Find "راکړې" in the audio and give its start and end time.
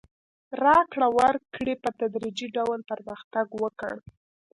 0.63-1.07